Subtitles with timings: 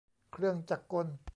[0.33, 1.07] เครื่องจักรกล